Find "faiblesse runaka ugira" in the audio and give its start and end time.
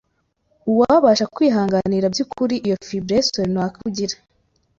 2.87-4.15